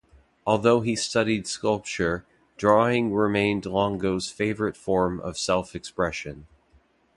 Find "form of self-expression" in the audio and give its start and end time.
4.75-6.47